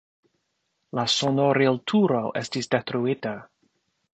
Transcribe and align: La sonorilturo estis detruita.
La 0.99 1.03
sonorilturo 1.17 2.23
estis 2.41 2.73
detruita. 2.77 3.35